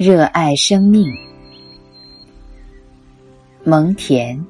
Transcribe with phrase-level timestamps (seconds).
[0.00, 1.12] 热爱生命，
[3.64, 4.40] 蒙恬。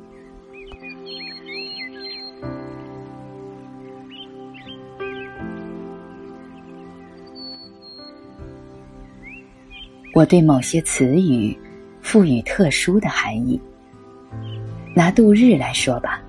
[10.13, 11.59] 我对某些词语
[12.03, 13.59] 赋予特殊的含义。
[14.95, 16.21] 拿度日来说吧，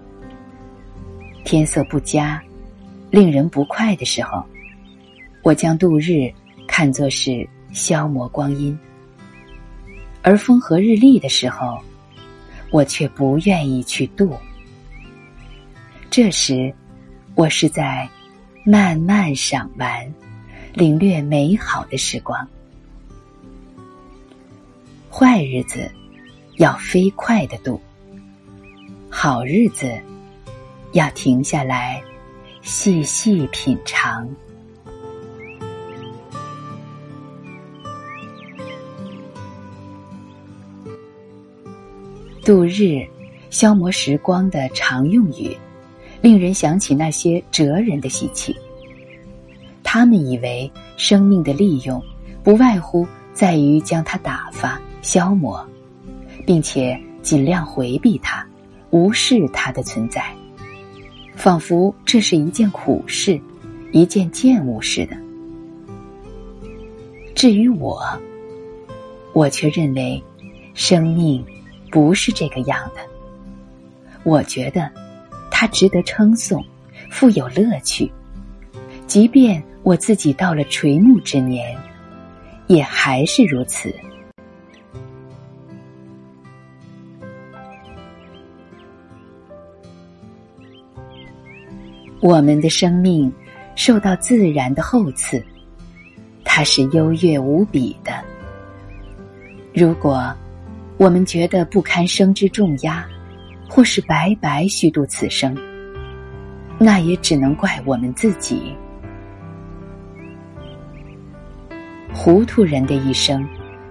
[1.43, 2.41] 天色不佳、
[3.11, 4.41] 令人不快的时候，
[5.43, 6.31] 我将度日
[6.65, 8.73] 看作是消磨光阴；
[10.21, 11.79] 而风和日丽的时候，
[12.71, 14.37] 我却不愿意去度。
[16.09, 16.73] 这时，
[17.35, 18.07] 我是在
[18.63, 20.13] 慢慢赏玩、
[20.73, 22.47] 领略美好的时光。
[25.09, 25.89] 坏日子
[26.57, 27.79] 要飞快的度，
[29.09, 29.91] 好日子
[30.91, 32.01] 要停下来
[32.61, 34.29] 细细品尝。
[42.49, 43.05] 度日、
[43.51, 45.55] 消磨时光的常用语，
[46.19, 48.55] 令人想起那些哲人的习气。
[49.83, 52.03] 他们以为生命的利用，
[52.43, 54.81] 不外乎在于将它打发。
[55.03, 55.63] 消磨，
[56.43, 58.43] 并且尽量回避它，
[58.89, 60.25] 无视它的存在，
[61.35, 63.39] 仿佛这是一件苦事，
[63.91, 65.15] 一件贱物似的。
[67.35, 68.01] 至于我，
[69.33, 70.21] 我却认为，
[70.73, 71.45] 生命
[71.91, 73.01] 不是这个样的。
[74.23, 74.89] 我觉得，
[75.49, 76.63] 它值得称颂，
[77.09, 78.11] 富有乐趣，
[79.07, 81.77] 即便我自己到了垂暮之年，
[82.67, 83.93] 也还是如此。
[92.21, 93.31] 我们的生命
[93.75, 95.41] 受到自然的厚赐，
[96.43, 98.11] 它是优越无比的。
[99.73, 100.35] 如果
[100.99, 103.07] 我们觉得不堪生之重压，
[103.69, 105.57] 或是白白虚度此生，
[106.77, 108.75] 那也只能怪我们自己。
[112.13, 113.47] 糊涂人的一生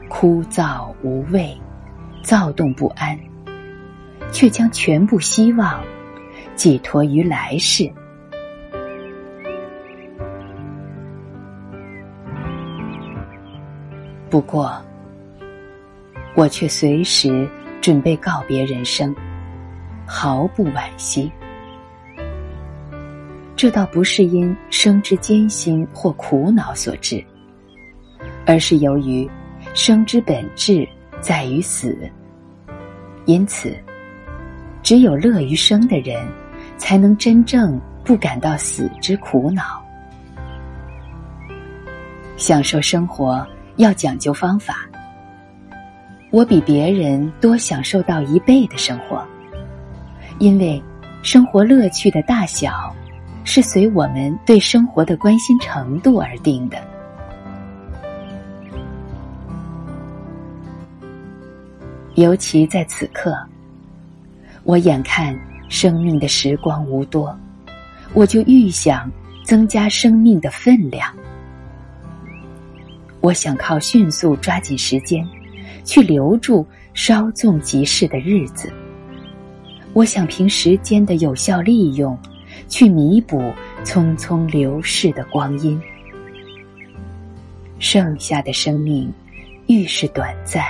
[0.07, 1.57] 枯燥无味、
[2.23, 3.19] 躁动不安，
[4.31, 5.83] 却将全部希望
[6.57, 7.91] 寄托于来世。
[14.29, 14.79] 不过，
[16.39, 17.51] 我却随时
[17.81, 19.13] 准备告别人生，
[20.07, 21.33] 毫不惋惜。
[23.57, 27.21] 这倒不是因生之艰辛或苦恼所致，
[28.47, 29.29] 而是由于
[29.75, 30.89] 生之本质
[31.21, 32.09] 在于死。
[33.25, 33.77] 因此，
[34.81, 36.25] 只有乐于生的人，
[36.77, 39.85] 才能真正不感到死之苦恼，
[42.37, 43.45] 享受生活。
[43.75, 44.88] 要讲究方法。
[46.31, 49.27] 我比别人多享受到一倍的生活，
[50.39, 50.83] 因为
[51.23, 52.95] 生活乐趣的大小
[53.45, 56.77] 是随我们对生活的关心程度而定的。
[62.15, 63.35] 尤其在此刻，
[64.65, 65.39] 我眼看
[65.71, 67.35] 生命的时光无多，
[68.13, 69.11] 我就愈想
[69.45, 71.11] 增加生命的分量。
[73.21, 75.27] 我想靠迅速抓紧时间，
[75.89, 78.71] 去留住稍纵即逝的日子。
[79.95, 82.17] 我想凭时间的有效利用，
[82.69, 83.43] 去弥补
[83.85, 85.81] 匆匆流逝的光阴。
[87.79, 89.11] 剩下的生命
[89.67, 90.63] 愈是短暂，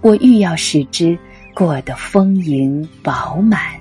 [0.00, 1.16] 我愈要使之
[1.52, 3.77] 过得丰盈饱满。